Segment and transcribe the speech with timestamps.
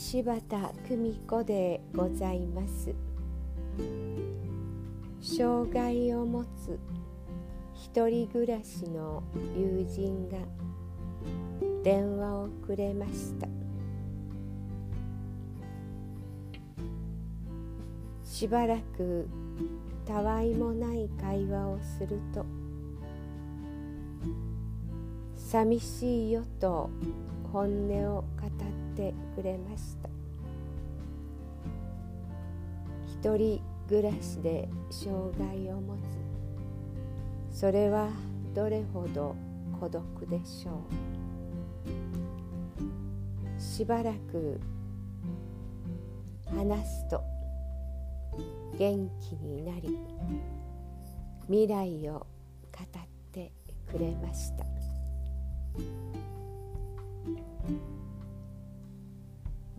[0.00, 2.94] 柴田久美子でございます。
[5.20, 6.78] 障害を持つ
[7.74, 9.24] 一人暮らしの
[9.56, 10.38] 友人が
[11.82, 13.48] 電話をくれました。
[18.22, 19.28] しばらく
[20.06, 22.46] たわいもない会話をすると
[25.34, 26.88] 寂しいよと
[27.52, 30.08] 本音を語っててくれました。
[33.06, 35.96] 一人暮らしで障害を持
[37.52, 37.58] つ。
[37.60, 38.10] それは
[38.54, 39.36] どれほど
[39.78, 40.82] 孤独でしょ
[43.56, 43.60] う。
[43.60, 44.60] しばらく
[46.46, 47.22] 話すと
[48.76, 49.96] 元気になり
[51.46, 52.26] 未来を語
[52.82, 53.52] って
[53.86, 54.66] くれました。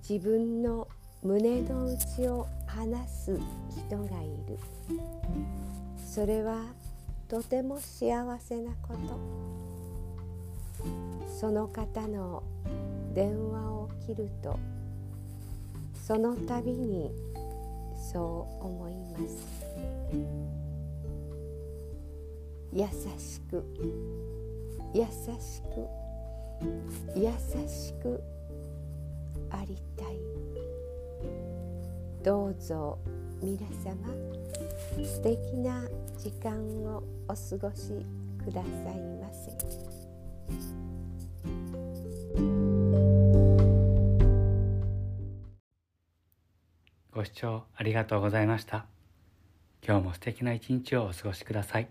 [0.10, 0.88] 自分の
[1.22, 3.40] 胸の内を話す
[3.88, 4.58] 人がいる。
[6.04, 6.66] それは
[7.28, 9.20] とても幸せなこと。
[11.28, 12.42] その方の
[13.14, 14.58] 電話を切ると
[15.94, 17.12] その度に
[18.12, 19.46] そう思います。
[22.74, 22.88] 優
[23.20, 23.64] しく
[24.92, 25.06] 優
[25.40, 25.88] しく
[27.16, 27.32] 優
[27.68, 28.24] しく
[29.70, 30.20] りたい。
[32.24, 33.00] どうぞ
[33.42, 33.96] 皆様
[35.04, 35.84] 素敵な
[36.18, 36.54] 時間
[36.84, 38.06] をお過ごし
[38.44, 39.52] くださいませ。
[47.12, 48.86] ご視聴ありがとうございました。
[49.86, 51.88] 今日も素敵な一日をお過ごしください。